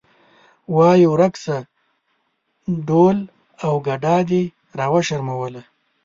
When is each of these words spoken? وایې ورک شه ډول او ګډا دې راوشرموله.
وایې 0.75 1.07
ورک 1.13 1.33
شه 1.43 1.57
ډول 2.87 3.17
او 3.65 3.73
ګډا 3.87 4.17
دې 4.29 4.43
راوشرموله. 4.79 5.61